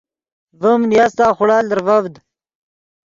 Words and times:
ڤیم 0.61 0.81
نیاستا 0.91 1.27
خوڑا 1.37 1.57
لرڤڤد 1.69 2.13